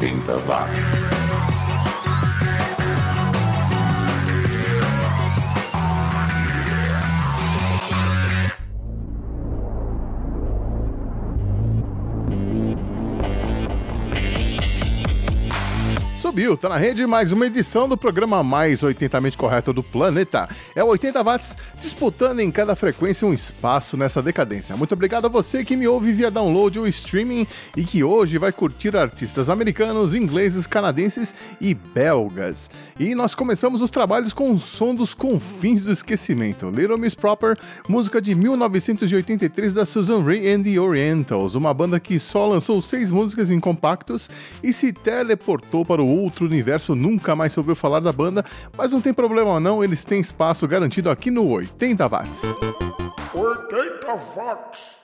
80 0.00 0.48
watts. 0.48 1.33
Subiu, 16.34 16.56
tá 16.56 16.68
na 16.68 16.76
rede 16.76 17.06
mais 17.06 17.30
uma 17.30 17.46
edição 17.46 17.88
do 17.88 17.96
programa 17.96 18.42
mais 18.42 18.80
80mente 18.80 19.36
correto 19.36 19.72
do 19.72 19.84
planeta. 19.84 20.48
É 20.74 20.82
o 20.82 20.88
80 20.88 21.22
watts 21.22 21.56
disputando 21.80 22.40
em 22.40 22.50
cada 22.50 22.74
frequência 22.74 23.24
um 23.24 23.32
espaço 23.32 23.96
nessa 23.96 24.20
decadência. 24.20 24.76
Muito 24.76 24.94
obrigado 24.94 25.26
a 25.26 25.28
você 25.28 25.62
que 25.62 25.76
me 25.76 25.86
ouve 25.86 26.10
via 26.10 26.32
download 26.32 26.76
ou 26.80 26.88
streaming 26.88 27.46
e 27.76 27.84
que 27.84 28.02
hoje 28.02 28.36
vai 28.36 28.50
curtir 28.50 28.96
artistas 28.96 29.48
americanos, 29.48 30.12
ingleses, 30.12 30.66
canadenses 30.66 31.32
e 31.60 31.72
belgas. 31.72 32.68
E 32.98 33.14
nós 33.14 33.32
começamos 33.36 33.80
os 33.80 33.92
trabalhos 33.92 34.32
com 34.32 34.50
o 34.50 34.58
som 34.58 34.92
dos 34.92 35.14
confins 35.14 35.84
do 35.84 35.92
esquecimento. 35.92 36.68
Little 36.68 36.98
Miss 36.98 37.14
Proper, 37.14 37.56
música 37.88 38.20
de 38.20 38.34
1983 38.34 39.74
da 39.74 39.86
Susan 39.86 40.24
Ray 40.24 40.52
and 40.52 40.64
the 40.64 40.80
Orientals, 40.80 41.54
uma 41.54 41.72
banda 41.72 42.00
que 42.00 42.18
só 42.18 42.44
lançou 42.44 42.82
seis 42.82 43.12
músicas 43.12 43.52
em 43.52 43.60
compactos 43.60 44.28
e 44.64 44.72
se 44.72 44.92
teleportou 44.92 45.84
para 45.84 46.02
o 46.02 46.23
outro 46.24 46.46
universo, 46.46 46.94
nunca 46.94 47.36
mais 47.36 47.56
ouviu 47.56 47.74
falar 47.74 48.00
da 48.00 48.12
banda, 48.12 48.44
mas 48.76 48.92
não 48.92 49.00
tem 49.00 49.12
problema 49.14 49.60
não, 49.60 49.84
eles 49.84 50.04
têm 50.04 50.20
espaço 50.20 50.66
garantido 50.66 51.10
aqui 51.10 51.30
no 51.30 51.46
80 51.46 52.08
watts. 52.08 52.42
80 53.34 54.14
watts. 54.36 55.03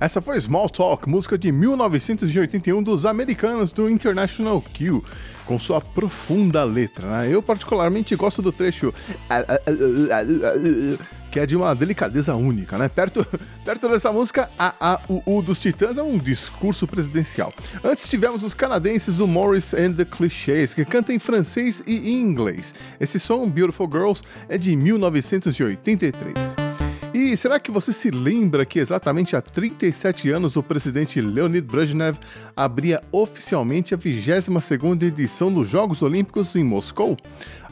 Essa 0.00 0.22
foi 0.22 0.40
Small 0.40 0.70
Talk, 0.70 1.06
música 1.06 1.36
de 1.36 1.52
1981 1.52 2.82
dos 2.82 3.04
americanos 3.04 3.70
do 3.70 3.88
International 3.90 4.62
Q, 4.62 5.02
com 5.44 5.58
sua 5.58 5.78
profunda 5.78 6.64
letra. 6.64 7.06
Né? 7.06 7.28
Eu 7.34 7.42
particularmente 7.42 8.16
gosto 8.16 8.40
do 8.40 8.50
trecho 8.50 8.94
que 11.30 11.38
é 11.38 11.46
de 11.46 11.54
uma 11.54 11.74
delicadeza 11.74 12.34
única, 12.34 12.76
né? 12.76 12.88
Perto, 12.88 13.24
perto 13.64 13.88
dessa 13.88 14.10
música, 14.10 14.50
a 14.58 14.74
A 14.80 15.00
U 15.08 15.22
U 15.26 15.42
dos 15.42 15.60
Titãs 15.60 15.96
é 15.96 16.02
um 16.02 16.18
discurso 16.18 16.86
presidencial. 16.86 17.52
Antes 17.84 18.08
tivemos 18.08 18.42
os 18.42 18.52
canadenses 18.52 19.18
do 19.18 19.26
Morris 19.26 19.72
and 19.74 19.92
the 19.92 20.04
Clichés, 20.04 20.74
que 20.74 20.84
cantam 20.84 21.14
em 21.14 21.18
francês 21.18 21.82
e 21.86 22.10
em 22.10 22.20
inglês. 22.20 22.74
Esse 22.98 23.20
som, 23.20 23.48
Beautiful 23.48 23.88
Girls, 23.88 24.22
é 24.48 24.58
de 24.58 24.74
1983. 24.74 26.59
E 27.12 27.36
será 27.36 27.58
que 27.58 27.72
você 27.72 27.92
se 27.92 28.08
lembra 28.08 28.64
que 28.64 28.78
exatamente 28.78 29.34
há 29.34 29.42
37 29.42 30.30
anos 30.30 30.54
o 30.54 30.62
presidente 30.62 31.20
Leonid 31.20 31.66
Brezhnev 31.66 32.16
abria 32.56 33.02
oficialmente 33.10 33.92
a 33.92 33.98
22ª 33.98 35.02
edição 35.02 35.52
dos 35.52 35.68
Jogos 35.68 36.02
Olímpicos 36.02 36.54
em 36.54 36.62
Moscou? 36.62 37.16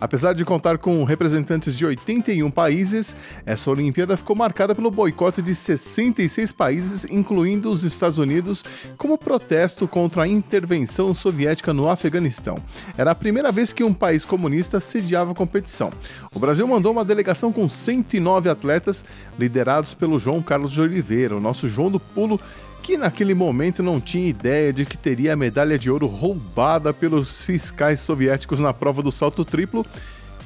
Apesar 0.00 0.32
de 0.32 0.44
contar 0.44 0.78
com 0.78 1.02
representantes 1.02 1.74
de 1.76 1.84
81 1.84 2.50
países, 2.50 3.16
essa 3.44 3.70
Olimpíada 3.70 4.16
ficou 4.16 4.36
marcada 4.36 4.74
pelo 4.74 4.90
boicote 4.90 5.42
de 5.42 5.54
66 5.54 6.52
países, 6.52 7.04
incluindo 7.10 7.68
os 7.70 7.82
Estados 7.82 8.18
Unidos, 8.18 8.64
como 8.96 9.18
protesto 9.18 9.88
contra 9.88 10.22
a 10.22 10.28
intervenção 10.28 11.12
soviética 11.14 11.72
no 11.72 11.88
Afeganistão. 11.88 12.56
Era 12.96 13.10
a 13.10 13.14
primeira 13.14 13.50
vez 13.50 13.72
que 13.72 13.82
um 13.82 13.92
país 13.92 14.24
comunista 14.24 14.78
sediava 14.78 15.32
a 15.32 15.34
competição. 15.34 15.90
O 16.32 16.38
Brasil 16.38 16.66
mandou 16.66 16.92
uma 16.92 17.04
delegação 17.04 17.52
com 17.52 17.68
109 17.68 18.48
atletas, 18.48 19.04
liderados 19.38 19.94
pelo 19.94 20.18
João 20.18 20.42
Carlos 20.42 20.72
de 20.72 20.80
Oliveira, 20.80 21.36
o 21.36 21.40
nosso 21.40 21.68
João 21.68 21.90
do 21.90 22.00
Pulo, 22.00 22.40
que 22.82 22.96
naquele 22.96 23.34
momento 23.34 23.82
não 23.82 24.00
tinha 24.00 24.28
ideia 24.28 24.72
de 24.72 24.84
que 24.84 24.96
teria 24.96 25.32
a 25.32 25.36
medalha 25.36 25.78
de 25.78 25.90
ouro 25.90 26.06
roubada 26.06 26.92
pelos 26.92 27.44
fiscais 27.44 28.00
soviéticos 28.00 28.60
na 28.60 28.72
prova 28.72 29.02
do 29.02 29.12
salto 29.12 29.44
triplo, 29.44 29.84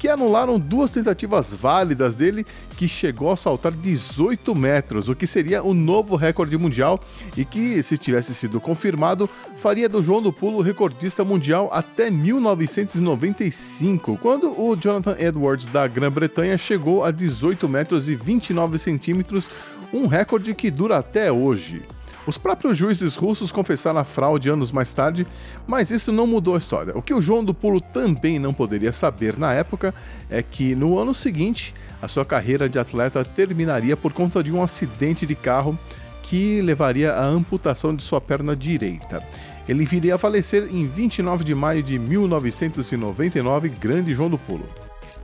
que 0.02 0.08
anularam 0.08 0.58
duas 0.58 0.90
tentativas 0.90 1.52
válidas 1.52 2.16
dele, 2.16 2.44
que 2.76 2.88
chegou 2.88 3.30
a 3.30 3.36
saltar 3.36 3.70
18 3.70 4.52
metros, 4.52 5.08
o 5.08 5.14
que 5.14 5.28
seria 5.28 5.62
o 5.62 5.72
novo 5.72 6.16
recorde 6.16 6.58
mundial 6.58 6.98
e 7.36 7.44
que, 7.44 7.80
se 7.84 7.96
tivesse 7.96 8.34
sido 8.34 8.60
confirmado, 8.60 9.30
faria 9.58 9.88
do 9.88 10.02
João 10.02 10.20
do 10.20 10.32
Pulo 10.32 10.60
recordista 10.60 11.24
mundial 11.24 11.70
até 11.72 12.10
1995, 12.10 14.18
quando 14.20 14.60
o 14.60 14.74
Jonathan 14.74 15.14
Edwards 15.16 15.66
da 15.66 15.86
Grã-Bretanha 15.86 16.58
chegou 16.58 17.04
a 17.04 17.12
18 17.12 17.68
metros 17.68 18.08
e 18.08 18.16
29 18.16 18.78
centímetros, 18.78 19.48
um 19.94 20.08
recorde 20.08 20.52
que 20.52 20.68
dura 20.68 20.98
até 20.98 21.30
hoje. 21.30 21.80
Os 22.24 22.38
próprios 22.38 22.76
juízes 22.76 23.16
russos 23.16 23.50
confessaram 23.50 23.98
a 23.98 24.04
fraude 24.04 24.48
anos 24.48 24.70
mais 24.70 24.92
tarde, 24.92 25.26
mas 25.66 25.90
isso 25.90 26.12
não 26.12 26.26
mudou 26.26 26.54
a 26.54 26.58
história. 26.58 26.96
O 26.96 27.02
que 27.02 27.12
o 27.12 27.20
João 27.20 27.44
do 27.44 27.52
Pulo 27.52 27.80
também 27.80 28.38
não 28.38 28.52
poderia 28.52 28.92
saber 28.92 29.36
na 29.36 29.52
época 29.52 29.92
é 30.30 30.40
que 30.40 30.76
no 30.76 30.98
ano 30.98 31.12
seguinte 31.12 31.74
a 32.00 32.06
sua 32.06 32.24
carreira 32.24 32.68
de 32.68 32.78
atleta 32.78 33.24
terminaria 33.24 33.96
por 33.96 34.12
conta 34.12 34.42
de 34.42 34.52
um 34.52 34.62
acidente 34.62 35.26
de 35.26 35.34
carro 35.34 35.76
que 36.22 36.62
levaria 36.62 37.12
à 37.12 37.24
amputação 37.24 37.94
de 37.94 38.02
sua 38.02 38.20
perna 38.20 38.54
direita. 38.54 39.22
Ele 39.68 39.84
viria 39.84 40.14
a 40.14 40.18
falecer 40.18 40.68
em 40.70 40.86
29 40.86 41.44
de 41.44 41.54
maio 41.54 41.82
de 41.82 41.98
1999, 41.98 43.68
grande 43.68 44.14
João 44.14 44.30
do 44.30 44.38
Pulo. 44.38 44.81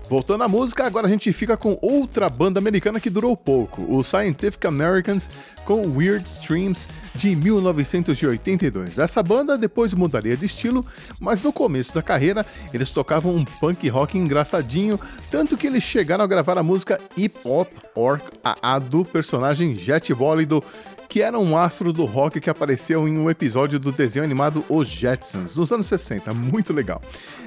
Voltando 0.08 0.42
à 0.42 0.48
música, 0.48 0.86
agora 0.86 1.06
a 1.06 1.10
gente 1.10 1.30
fica 1.34 1.54
com 1.54 1.78
outra 1.82 2.30
banda 2.30 2.58
americana 2.58 2.98
que 2.98 3.10
durou 3.10 3.36
pouco, 3.36 3.82
o 3.94 4.02
Scientific 4.02 4.66
Americans 4.66 5.28
com 5.66 5.82
Weird 5.86 6.26
Streams 6.26 6.88
de 7.14 7.36
1982. 7.36 8.98
Essa 8.98 9.22
banda 9.22 9.58
depois 9.58 9.92
mudaria 9.92 10.34
de 10.34 10.46
estilo, 10.46 10.82
mas 11.20 11.42
no 11.42 11.52
começo 11.52 11.94
da 11.94 12.02
carreira 12.02 12.46
eles 12.72 12.88
tocavam 12.88 13.34
um 13.34 13.44
punk 13.44 13.86
rock 13.90 14.16
engraçadinho, 14.16 14.98
tanto 15.30 15.58
que 15.58 15.66
eles 15.66 15.82
chegaram 15.82 16.24
a 16.24 16.26
gravar 16.26 16.56
a 16.56 16.62
música 16.62 16.98
Hip 17.14 17.36
Hop 17.44 17.68
Orc 17.94 18.24
AA 18.42 18.78
do 18.78 19.04
personagem 19.04 19.74
Jet 19.74 20.14
Bólido 20.14 20.64
que 21.08 21.22
era 21.22 21.38
um 21.38 21.56
astro 21.56 21.92
do 21.92 22.04
rock 22.04 22.40
que 22.40 22.50
apareceu 22.50 23.08
em 23.08 23.18
um 23.18 23.30
episódio 23.30 23.78
do 23.78 23.90
desenho 23.90 24.24
animado 24.24 24.64
Os 24.68 24.86
Jetsons, 24.86 25.56
nos 25.56 25.72
anos 25.72 25.86
60. 25.86 26.34
Muito 26.34 26.72
legal. 26.72 27.00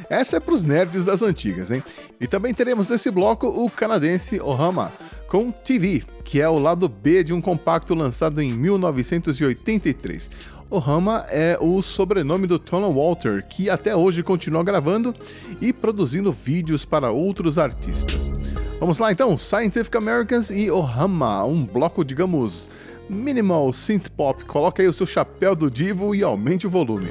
Essa 0.10 0.38
é 0.38 0.40
para 0.40 0.56
os 0.56 0.64
nerds 0.64 1.06
das 1.06 1.22
antigas, 1.22 1.70
hein? 1.70 1.84
E 2.20 2.28
também 2.28 2.54
teremos 2.54 2.88
nesse 2.88 3.12
bloco 3.12 3.48
o 3.48 3.70
canadense 3.70 4.42
Ohama, 4.42 4.92
com 5.28 5.52
TV, 5.52 6.04
que 6.26 6.42
é 6.42 6.50
o 6.50 6.60
lado 6.60 6.90
B 6.90 7.24
de 7.24 7.34
um 7.34 7.40
compacto 7.40 7.94
lançado 7.94 8.42
em 8.42 8.52
1983. 8.52 10.30
Ohama 10.70 11.26
é 11.30 11.58
o 11.60 11.82
sobrenome 11.82 12.48
do 12.48 12.58
Tony 12.58 12.94
Walter, 12.94 13.46
que 13.48 13.70
até 13.70 13.96
hoje 13.96 14.24
continua 14.24 14.64
gravando 14.64 15.14
e 15.62 15.72
produzindo 15.72 16.32
vídeos 16.32 16.84
para 16.84 17.12
outros 17.12 17.58
artistas. 17.58 18.32
Vamos 18.80 18.98
lá 18.98 19.12
então, 19.12 19.38
Scientific 19.38 19.96
Americans 19.96 20.50
e 20.50 20.72
Ohama, 20.72 21.46
um 21.46 21.64
bloco, 21.66 22.04
digamos, 22.04 22.70
Minimal 23.12 23.74
Synth 23.74 24.10
Pop. 24.10 24.44
Coloque 24.46 24.82
aí 24.82 24.88
o 24.88 24.94
seu 24.94 25.06
chapéu 25.06 25.56
do 25.56 25.70
Divo 25.70 26.16
e 26.16 26.24
aumente 26.24 26.66
o 26.66 26.70
volume. 26.70 27.10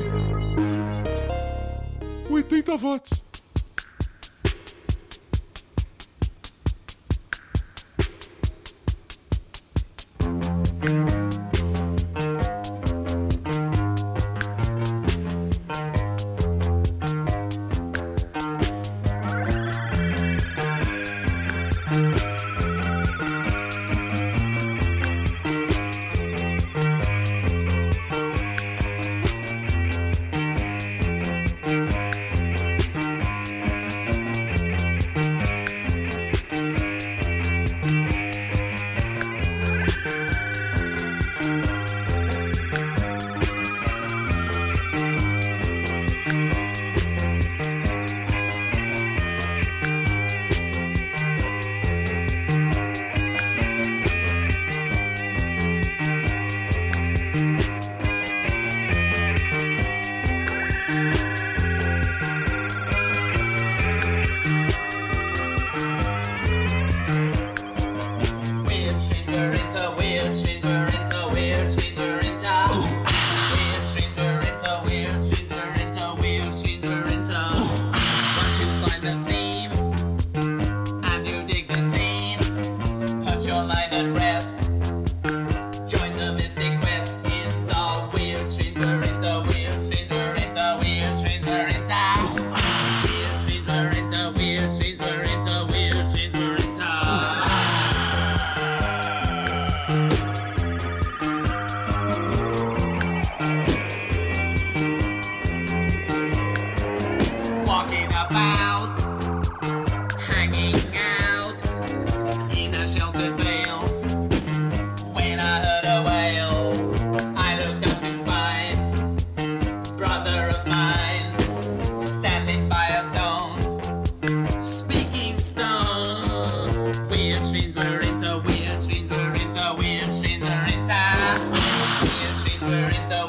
80 2.30 2.76
watts. 2.76 3.22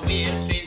being. 0.05 0.60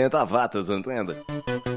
80 0.00 0.24
watts, 0.24 0.68
entende? 0.70 1.16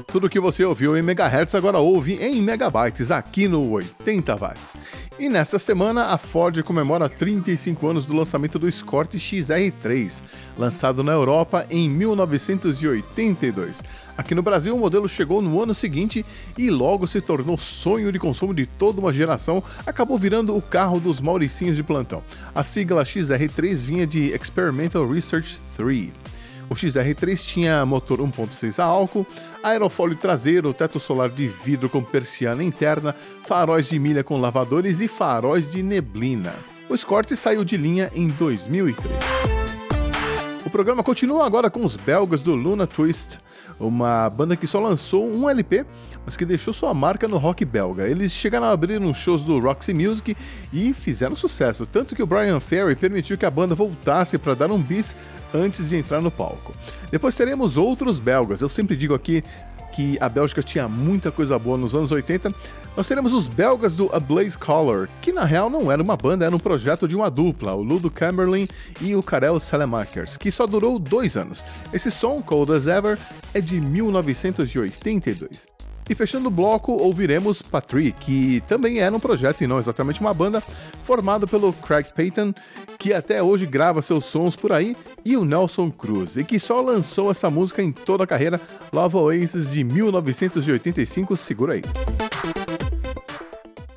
Tudo 0.06 0.30
que 0.30 0.40
você 0.40 0.64
ouviu 0.64 0.96
em 0.96 1.02
megahertz 1.02 1.54
agora 1.54 1.78
ouve 1.78 2.14
em 2.14 2.40
megabytes 2.40 3.10
aqui 3.10 3.48
no 3.48 3.68
80 3.70 4.36
watts. 4.36 4.76
E 5.18 5.28
nesta 5.28 5.58
semana 5.58 6.06
a 6.06 6.18
Ford 6.18 6.62
comemora 6.62 7.08
35 7.08 7.86
anos 7.86 8.06
do 8.06 8.14
lançamento 8.14 8.58
do 8.58 8.68
Escort 8.68 9.14
XR3, 9.14 10.22
lançado 10.56 11.02
na 11.02 11.12
Europa 11.12 11.66
em 11.68 11.88
1982. 11.90 13.82
Aqui 14.16 14.34
no 14.34 14.42
Brasil, 14.42 14.74
o 14.74 14.78
modelo 14.78 15.08
chegou 15.08 15.42
no 15.42 15.60
ano 15.60 15.74
seguinte 15.74 16.24
e 16.56 16.70
logo 16.70 17.06
se 17.06 17.20
tornou 17.20 17.58
sonho 17.58 18.12
de 18.12 18.18
consumo 18.18 18.54
de 18.54 18.66
toda 18.66 19.00
uma 19.00 19.12
geração, 19.12 19.62
acabou 19.84 20.16
virando 20.16 20.56
o 20.56 20.62
carro 20.62 21.00
dos 21.00 21.20
mauricinhos 21.20 21.76
de 21.76 21.82
plantão. 21.82 22.22
A 22.54 22.62
sigla 22.62 23.02
XR3 23.02 23.74
vinha 23.84 24.06
de 24.06 24.32
Experimental 24.32 25.06
Research 25.08 25.58
3. 25.76 26.33
O 26.68 26.74
XR3 26.74 27.44
tinha 27.44 27.84
motor 27.84 28.20
1.6 28.20 28.78
a 28.78 28.84
álcool, 28.84 29.26
aerofólio 29.62 30.16
traseiro, 30.16 30.72
teto 30.72 30.98
solar 30.98 31.28
de 31.28 31.46
vidro 31.46 31.88
com 31.88 32.02
persiana 32.02 32.64
interna, 32.64 33.14
faróis 33.46 33.88
de 33.88 33.98
milha 33.98 34.24
com 34.24 34.40
lavadores 34.40 35.00
e 35.00 35.08
faróis 35.08 35.70
de 35.70 35.82
neblina. 35.82 36.54
O 36.88 36.94
Escort 36.94 37.30
saiu 37.34 37.64
de 37.64 37.76
linha 37.76 38.10
em 38.14 38.28
2003. 38.28 39.12
O 40.64 40.70
programa 40.70 41.02
continua 41.02 41.46
agora 41.46 41.70
com 41.70 41.84
os 41.84 41.96
belgas 41.96 42.42
do 42.42 42.54
Luna 42.54 42.86
Twist, 42.86 43.38
uma 43.78 44.28
banda 44.30 44.56
que 44.56 44.66
só 44.66 44.80
lançou 44.80 45.26
um 45.26 45.48
LP, 45.48 45.84
mas 46.24 46.36
que 46.36 46.44
deixou 46.44 46.72
sua 46.72 46.94
marca 46.94 47.28
no 47.28 47.38
rock 47.38 47.64
belga. 47.64 48.08
Eles 48.08 48.32
chegaram 48.32 48.66
a 48.66 48.70
abrir 48.70 49.00
uns 49.00 49.16
shows 49.16 49.42
do 49.42 49.58
Roxy 49.58 49.92
Music 49.92 50.36
e 50.72 50.94
fizeram 50.94 51.36
sucesso, 51.36 51.86
tanto 51.86 52.14
que 52.14 52.22
o 52.22 52.26
Brian 52.26 52.60
Ferry 52.60 52.96
permitiu 52.96 53.36
que 53.36 53.46
a 53.46 53.50
banda 53.50 53.74
voltasse 53.74 54.38
para 54.38 54.54
dar 54.54 54.70
um 54.70 54.80
bis 54.80 55.14
antes 55.54 55.88
de 55.88 55.96
entrar 55.96 56.20
no 56.20 56.30
palco. 56.30 56.72
Depois 57.10 57.36
teremos 57.36 57.76
outros 57.76 58.18
belgas. 58.18 58.60
Eu 58.60 58.68
sempre 58.68 58.96
digo 58.96 59.14
aqui 59.14 59.42
que 59.94 60.18
a 60.20 60.28
Bélgica 60.28 60.62
tinha 60.62 60.88
muita 60.88 61.30
coisa 61.30 61.58
boa 61.58 61.78
nos 61.78 61.94
anos 61.94 62.10
80. 62.10 62.52
Nós 62.96 63.08
teremos 63.08 63.32
os 63.32 63.48
belgas 63.48 63.96
do 63.96 64.08
A 64.14 64.20
Blaze 64.20 64.56
Color, 64.56 65.08
que 65.20 65.32
na 65.32 65.44
real 65.44 65.68
não 65.68 65.90
era 65.90 66.00
uma 66.00 66.16
banda, 66.16 66.46
era 66.46 66.54
um 66.54 66.60
projeto 66.60 67.08
de 67.08 67.16
uma 67.16 67.28
dupla, 67.28 67.74
o 67.74 67.82
Ludo 67.82 68.08
Camberlin 68.08 68.68
e 69.00 69.16
o 69.16 69.22
Karel 69.22 69.58
Selemakers, 69.58 70.36
que 70.36 70.50
só 70.50 70.64
durou 70.64 70.96
dois 70.96 71.36
anos. 71.36 71.64
Esse 71.92 72.08
som, 72.08 72.40
Cold 72.40 72.72
as 72.72 72.86
Ever, 72.86 73.18
é 73.52 73.60
de 73.60 73.80
1982. 73.80 75.66
E 76.08 76.14
fechando 76.14 76.48
o 76.48 76.52
bloco, 76.52 76.92
ouviremos 76.92 77.62
Patrick, 77.62 78.12
que 78.20 78.62
também 78.68 79.00
era 79.00 79.16
um 79.16 79.18
projeto 79.18 79.62
e 79.62 79.66
não 79.66 79.80
exatamente 79.80 80.20
uma 80.20 80.34
banda, 80.34 80.60
formado 81.02 81.48
pelo 81.48 81.72
Craig 81.72 82.12
Payton, 82.14 82.54
que 82.96 83.12
até 83.12 83.42
hoje 83.42 83.66
grava 83.66 84.02
seus 84.02 84.26
sons 84.26 84.54
por 84.54 84.70
aí, 84.70 84.94
e 85.24 85.36
o 85.36 85.44
Nelson 85.44 85.90
Cruz, 85.90 86.36
e 86.36 86.44
que 86.44 86.60
só 86.60 86.80
lançou 86.80 87.30
essa 87.30 87.50
música 87.50 87.82
em 87.82 87.90
toda 87.90 88.22
a 88.22 88.26
carreira, 88.26 88.60
Love 88.92 89.16
Oasis 89.16 89.68
de 89.70 89.82
1985. 89.82 91.36
Segura 91.36 91.72
aí. 91.72 91.82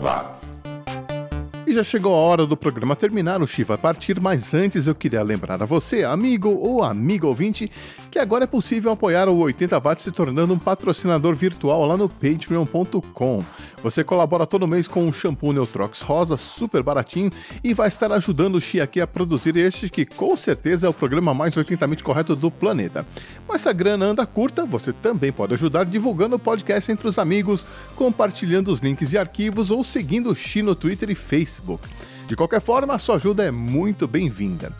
80 0.00 0.02
watts. 0.02 0.49
Já 1.72 1.84
chegou 1.84 2.12
a 2.12 2.16
hora 2.16 2.46
do 2.46 2.56
programa 2.56 2.96
terminar, 2.96 3.40
o 3.40 3.46
Chi 3.46 3.62
vai 3.62 3.78
partir, 3.78 4.20
mas 4.20 4.52
antes 4.54 4.88
eu 4.88 4.94
queria 4.94 5.22
lembrar 5.22 5.62
a 5.62 5.64
você, 5.64 6.02
amigo 6.02 6.50
ou 6.50 6.82
amigo 6.82 7.28
ouvinte, 7.28 7.70
que 8.10 8.18
agora 8.18 8.42
é 8.42 8.46
possível 8.46 8.90
apoiar 8.90 9.28
o 9.28 9.38
80 9.38 9.78
Watts 9.78 10.02
se 10.02 10.10
tornando 10.10 10.52
um 10.52 10.58
patrocinador 10.58 11.36
virtual 11.36 11.86
lá 11.86 11.96
no 11.96 12.08
patreon.com. 12.08 13.44
Você 13.84 14.02
colabora 14.02 14.46
todo 14.46 14.66
mês 14.66 14.88
com 14.88 15.04
um 15.04 15.12
shampoo 15.12 15.52
Neutrox 15.52 16.00
rosa 16.00 16.36
super 16.36 16.82
baratinho 16.82 17.30
e 17.62 17.72
vai 17.72 17.86
estar 17.86 18.10
ajudando 18.12 18.56
o 18.56 18.60
Chi 18.60 18.80
aqui 18.80 19.00
a 19.00 19.06
produzir 19.06 19.56
este 19.56 19.88
que 19.88 20.04
com 20.04 20.36
certeza 20.36 20.88
é 20.88 20.90
o 20.90 20.94
programa 20.94 21.32
mais 21.32 21.54
80mente 21.54 22.02
correto 22.02 22.34
do 22.34 22.50
planeta. 22.50 23.06
Mas 23.48 23.62
se 23.62 23.68
a 23.68 23.72
grana 23.72 24.06
anda 24.06 24.26
curta, 24.26 24.66
você 24.66 24.92
também 24.92 25.32
pode 25.32 25.54
ajudar 25.54 25.84
divulgando 25.84 26.34
o 26.34 26.38
podcast 26.38 26.90
entre 26.90 27.06
os 27.06 27.18
amigos, 27.18 27.64
compartilhando 27.94 28.72
os 28.72 28.80
links 28.80 29.12
e 29.12 29.18
arquivos 29.18 29.70
ou 29.70 29.84
seguindo 29.84 30.30
o 30.30 30.34
Chi 30.34 30.62
no 30.62 30.74
Twitter 30.74 31.08
e 31.10 31.14
Facebook. 31.14 31.59
De 32.26 32.36
qualquer 32.36 32.60
forma, 32.60 32.94
a 32.94 32.98
sua 32.98 33.16
ajuda 33.16 33.44
é 33.44 33.50
muito 33.50 34.06
bem-vinda. 34.06 34.72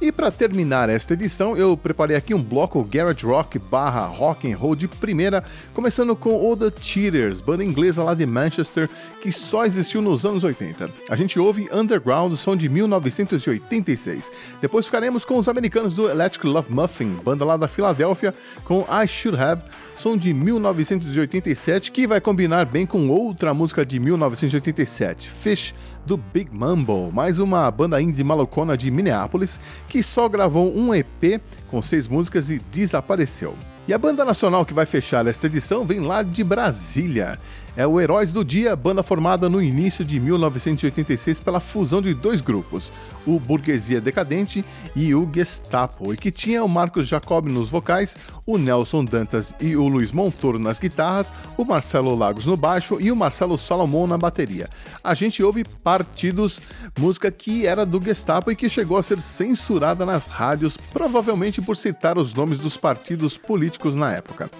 E 0.00 0.12
para 0.12 0.30
terminar 0.30 0.88
esta 0.88 1.14
edição, 1.14 1.56
eu 1.56 1.76
preparei 1.76 2.16
aqui 2.16 2.32
um 2.32 2.40
bloco 2.40 2.84
garage 2.84 3.26
rock 3.26 3.58
barra 3.58 4.06
rock 4.06 4.50
and 4.50 4.56
roll 4.56 4.76
de 4.76 4.86
primeira, 4.86 5.42
começando 5.74 6.14
com 6.14 6.48
o 6.48 6.56
The 6.56 6.70
Cheaters, 6.80 7.40
banda 7.40 7.64
inglesa 7.64 8.04
lá 8.04 8.14
de 8.14 8.24
Manchester 8.24 8.88
que 9.20 9.32
só 9.32 9.66
existiu 9.66 10.00
nos 10.00 10.24
anos 10.24 10.44
80. 10.44 10.88
A 11.10 11.16
gente 11.16 11.40
ouve 11.40 11.68
Underground, 11.72 12.36
som 12.36 12.54
de 12.54 12.68
1986. 12.68 14.30
Depois 14.60 14.86
ficaremos 14.86 15.24
com 15.24 15.36
os 15.36 15.48
americanos 15.48 15.94
do 15.94 16.08
Electric 16.08 16.46
Love 16.46 16.72
Muffin, 16.72 17.16
banda 17.24 17.44
lá 17.44 17.56
da 17.56 17.66
Filadélfia, 17.66 18.32
com 18.64 18.82
I 18.82 19.08
Should 19.08 19.36
Have, 19.36 19.62
som 19.96 20.16
de 20.16 20.32
1987, 20.32 21.90
que 21.90 22.06
vai 22.06 22.20
combinar 22.20 22.66
bem 22.66 22.86
com 22.86 23.08
outra 23.08 23.52
música 23.52 23.84
de 23.84 23.98
1987, 23.98 25.28
Fish 25.28 25.74
do 26.08 26.16
Big 26.16 26.48
Mumble, 26.50 27.12
mais 27.12 27.38
uma 27.38 27.70
banda 27.70 28.00
indie 28.00 28.24
malucona 28.24 28.78
de 28.78 28.90
Minneapolis 28.90 29.60
que 29.86 30.02
só 30.02 30.26
gravou 30.26 30.74
um 30.74 30.94
EP 30.94 31.38
com 31.70 31.82
seis 31.82 32.08
músicas 32.08 32.48
e 32.48 32.58
desapareceu. 32.72 33.54
E 33.86 33.92
a 33.92 33.98
banda 33.98 34.24
nacional 34.24 34.64
que 34.64 34.72
vai 34.72 34.86
fechar 34.86 35.26
esta 35.26 35.46
edição 35.46 35.84
vem 35.84 36.00
lá 36.00 36.22
de 36.22 36.42
Brasília 36.42 37.38
é 37.78 37.86
o 37.86 38.00
Heróis 38.00 38.32
do 38.32 38.44
Dia, 38.44 38.74
banda 38.74 39.04
formada 39.04 39.48
no 39.48 39.62
início 39.62 40.04
de 40.04 40.18
1986 40.18 41.38
pela 41.38 41.60
fusão 41.60 42.02
de 42.02 42.12
dois 42.12 42.40
grupos, 42.40 42.90
o 43.24 43.38
Burguesia 43.38 44.00
Decadente 44.00 44.64
e 44.96 45.14
o 45.14 45.30
Gestapo, 45.32 46.12
e 46.12 46.16
que 46.16 46.32
tinha 46.32 46.64
o 46.64 46.68
Marcos 46.68 47.06
Jacob 47.06 47.46
nos 47.46 47.70
vocais, 47.70 48.16
o 48.44 48.58
Nelson 48.58 49.04
Dantas 49.04 49.54
e 49.60 49.76
o 49.76 49.86
Luiz 49.86 50.10
Montoro 50.10 50.58
nas 50.58 50.80
guitarras, 50.80 51.32
o 51.56 51.64
Marcelo 51.64 52.16
Lagos 52.16 52.46
no 52.46 52.56
baixo 52.56 52.98
e 53.00 53.12
o 53.12 53.16
Marcelo 53.16 53.56
Salomão 53.56 54.08
na 54.08 54.18
bateria. 54.18 54.68
A 55.04 55.14
gente 55.14 55.40
ouve 55.40 55.62
Partidos, 55.62 56.60
música 56.98 57.30
que 57.30 57.64
era 57.64 57.86
do 57.86 58.02
Gestapo 58.02 58.50
e 58.50 58.56
que 58.56 58.68
chegou 58.68 58.96
a 58.96 59.04
ser 59.04 59.20
censurada 59.20 60.04
nas 60.04 60.26
rádios, 60.26 60.76
provavelmente 60.76 61.62
por 61.62 61.76
citar 61.76 62.18
os 62.18 62.34
nomes 62.34 62.58
dos 62.58 62.76
partidos 62.76 63.36
políticos 63.36 63.94
na 63.94 64.12
época. 64.12 64.50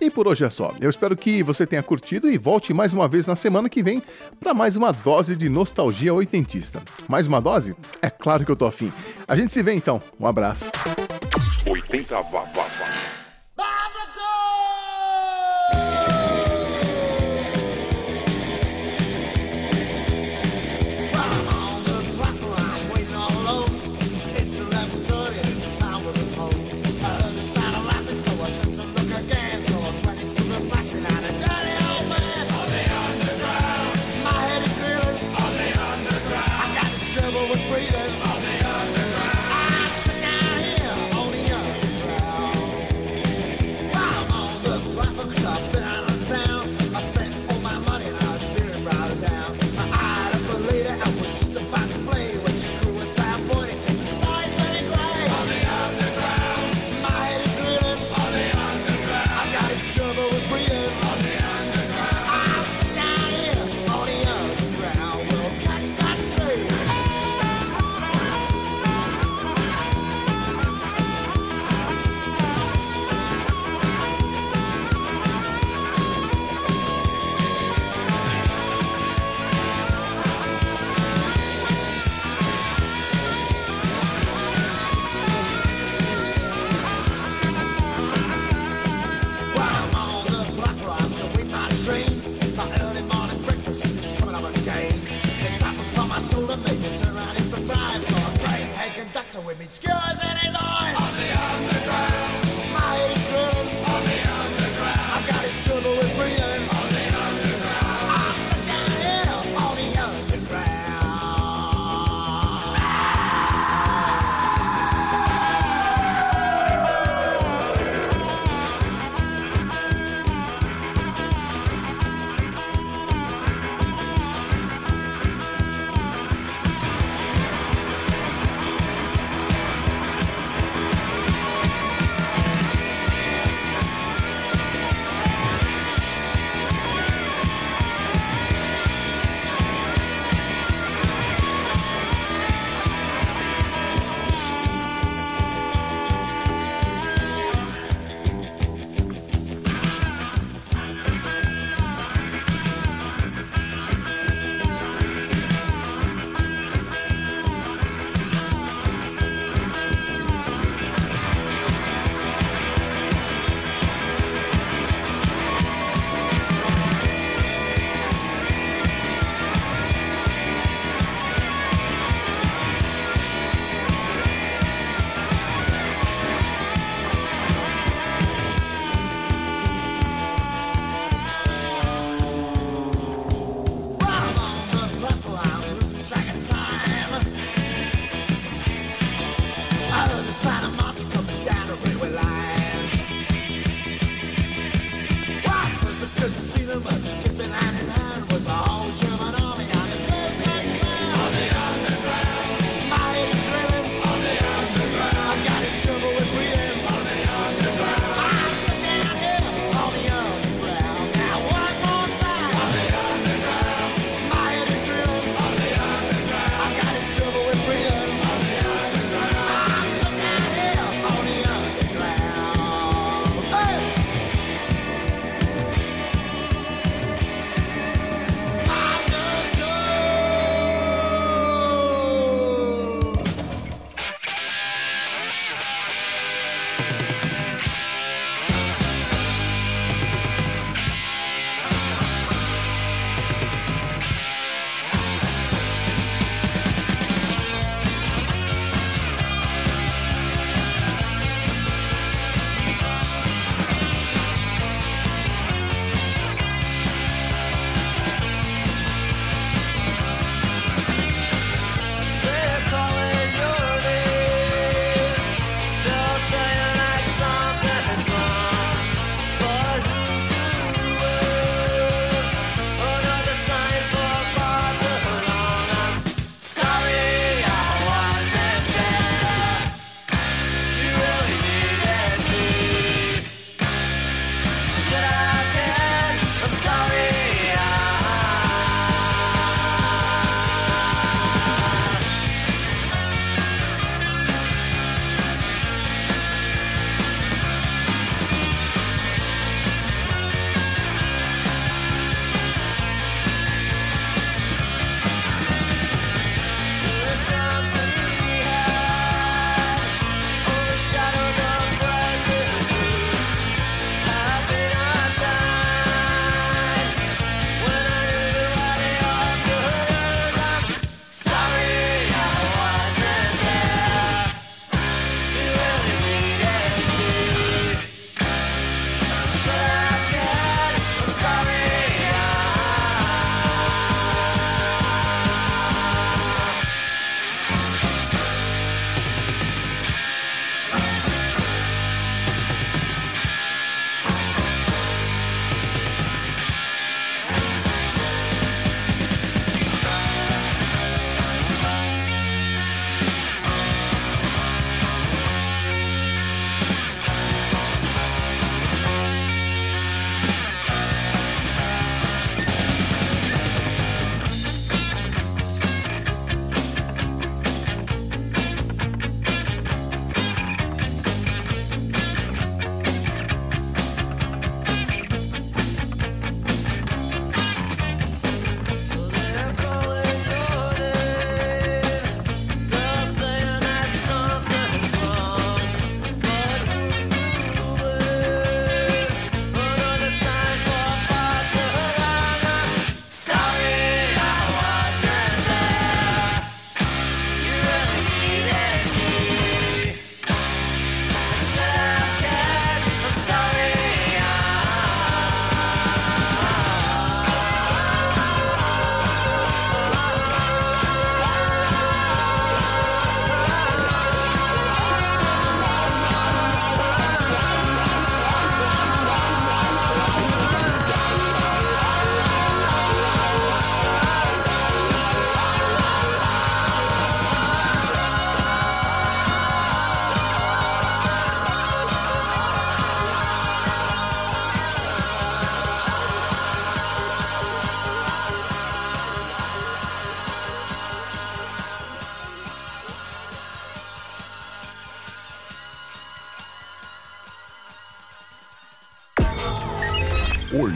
E 0.00 0.10
por 0.10 0.26
hoje 0.26 0.44
é 0.44 0.50
só. 0.50 0.74
Eu 0.80 0.90
espero 0.90 1.16
que 1.16 1.42
você 1.42 1.66
tenha 1.66 1.82
curtido 1.82 2.28
e 2.28 2.36
volte 2.36 2.63
mais 2.72 2.92
uma 2.92 3.08
vez 3.08 3.26
na 3.26 3.36
semana 3.36 3.68
que 3.68 3.82
vem 3.82 4.02
para 4.40 4.54
mais 4.54 4.76
uma 4.76 4.92
dose 4.92 5.36
de 5.36 5.48
nostalgia 5.48 6.14
oitentista. 6.14 6.80
Mais 7.08 7.26
uma 7.26 7.40
dose? 7.40 7.74
É 8.00 8.08
claro 8.08 8.44
que 8.44 8.50
eu 8.50 8.56
tô 8.56 8.64
afim. 8.64 8.92
A 9.26 9.36
gente 9.36 9.52
se 9.52 9.62
vê 9.62 9.74
então. 9.74 10.00
Um 10.18 10.26
abraço. 10.26 10.70
80 11.66 12.14
vá, 12.22 12.44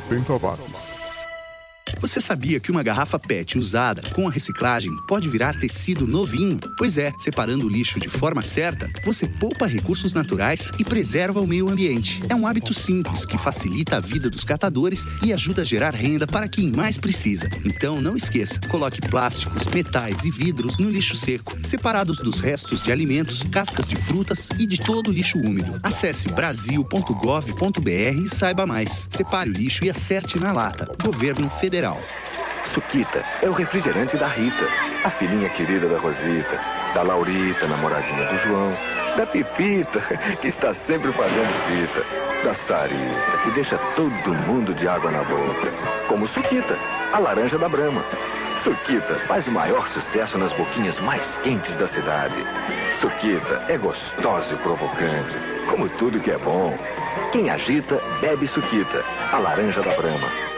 vá, 0.08 0.16
vá. 0.16 0.16
80 0.16 0.32
watts. 0.38 0.98
Você 2.00 2.20
sabia 2.20 2.60
que 2.60 2.70
uma 2.70 2.82
garrafa 2.82 3.18
PET 3.18 3.58
usada 3.58 4.02
com 4.14 4.28
a 4.28 4.30
reciclagem 4.30 4.90
pode 5.06 5.28
virar 5.28 5.58
tecido 5.58 6.06
novinho? 6.06 6.60
Pois 6.78 6.96
é, 6.96 7.12
separando 7.18 7.66
o 7.66 7.68
lixo 7.68 7.98
de 7.98 8.08
forma 8.08 8.40
certa, 8.40 8.88
você 9.04 9.26
poupa 9.26 9.66
recursos 9.66 10.14
naturais 10.14 10.70
e 10.78 10.84
preserva 10.84 11.40
o 11.40 11.46
meio 11.46 11.68
ambiente. 11.68 12.22
É 12.28 12.36
um 12.36 12.46
hábito 12.46 12.72
simples 12.72 13.26
que 13.26 13.36
facilita 13.36 13.96
a 13.96 14.00
vida 14.00 14.30
dos 14.30 14.44
catadores 14.44 15.04
e 15.20 15.32
ajuda 15.32 15.62
a 15.62 15.64
gerar 15.64 15.92
renda 15.92 16.24
para 16.24 16.46
quem 16.46 16.70
mais 16.70 16.96
precisa. 16.96 17.48
Então 17.64 18.00
não 18.00 18.16
esqueça, 18.16 18.60
coloque 18.68 19.00
plásticos, 19.00 19.66
metais 19.66 20.24
e 20.24 20.30
vidros 20.30 20.78
no 20.78 20.88
lixo 20.88 21.16
seco, 21.16 21.58
separados 21.64 22.18
dos 22.18 22.38
restos 22.38 22.80
de 22.80 22.92
alimentos, 22.92 23.42
cascas 23.42 23.88
de 23.88 23.96
frutas 23.96 24.48
e 24.56 24.64
de 24.64 24.80
todo 24.80 25.08
o 25.08 25.12
lixo 25.12 25.38
úmido. 25.38 25.80
Acesse 25.82 26.28
brasil.gov.br 26.28 28.22
e 28.24 28.28
saiba 28.28 28.64
mais. 28.66 29.08
Separe 29.10 29.50
o 29.50 29.52
lixo 29.52 29.84
e 29.84 29.90
acerte 29.90 30.38
na 30.38 30.52
lata. 30.52 30.88
Governo 31.02 31.50
Federal. 31.50 32.00
Suquita 32.72 33.24
é 33.42 33.48
o 33.48 33.52
refrigerante 33.52 34.16
da 34.16 34.28
Rita, 34.28 34.66
a 35.04 35.10
filhinha 35.10 35.48
querida 35.50 35.88
da 35.88 35.98
Rosita, 35.98 36.58
da 36.94 37.02
Laurita, 37.02 37.66
namoradinha 37.66 38.24
do 38.26 38.38
João, 38.38 38.76
da 39.16 39.26
Pipita, 39.26 40.00
que 40.40 40.48
está 40.48 40.74
sempre 40.74 41.12
fazendo 41.12 41.52
fita, 41.66 42.04
da 42.44 42.54
Sarita, 42.66 43.38
que 43.42 43.50
deixa 43.52 43.78
todo 43.96 44.34
mundo 44.34 44.74
de 44.74 44.88
água 44.88 45.10
na 45.10 45.22
boca, 45.22 45.72
como 46.08 46.28
Suquita, 46.28 46.76
a 47.12 47.18
laranja 47.18 47.58
da 47.58 47.68
Brama. 47.68 48.02
Suquita 48.64 49.14
faz 49.26 49.46
o 49.46 49.52
maior 49.52 49.88
sucesso 49.90 50.36
nas 50.36 50.52
boquinhas 50.54 50.98
mais 51.00 51.22
quentes 51.42 51.76
da 51.76 51.86
cidade. 51.88 52.44
Suquita 53.00 53.64
é 53.68 53.78
gostosa 53.78 54.52
e 54.52 54.56
provocante, 54.56 55.36
como 55.70 55.88
tudo 55.90 56.20
que 56.20 56.32
é 56.32 56.38
bom. 56.38 56.76
Quem 57.32 57.50
agita, 57.50 58.00
bebe 58.20 58.48
Suquita, 58.48 59.04
a 59.32 59.38
laranja 59.38 59.80
da 59.82 59.94
Brama. 59.94 60.57